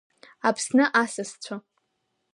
[0.47, 1.55] Аԥсны асасцәа.